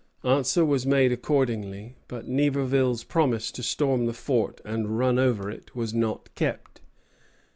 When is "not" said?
5.93-6.33